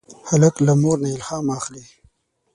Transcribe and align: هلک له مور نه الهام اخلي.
هلک 0.29 0.55
له 0.67 0.73
مور 0.81 0.97
نه 1.03 1.09
الهام 1.17 1.45
اخلي. 1.57 1.85